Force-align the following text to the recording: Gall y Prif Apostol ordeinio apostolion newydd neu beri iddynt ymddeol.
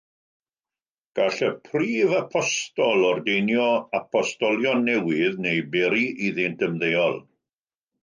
Gall 1.19 1.37
y 1.47 1.49
Prif 1.67 2.15
Apostol 2.21 3.05
ordeinio 3.11 3.69
apostolion 4.01 4.85
newydd 4.91 5.41
neu 5.47 5.65
beri 5.79 6.05
iddynt 6.33 6.69
ymddeol. 6.73 7.25